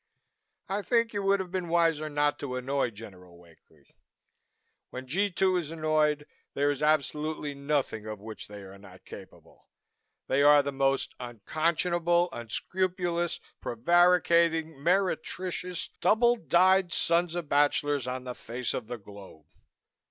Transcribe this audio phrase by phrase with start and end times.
[0.67, 3.93] I think you would have been wiser not to annoy General Wakely.
[4.89, 9.69] When G 2 is annoyed, there is absolutely nothing of which they are not capable.
[10.25, 18.33] They are the most unconscionable, unscrupulous, prevaricating, meretricious double dyed sons of bachelors on the
[18.33, 19.45] face of the globe.